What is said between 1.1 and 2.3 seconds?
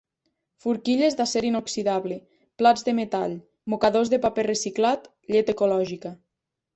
d'acer inoxidable,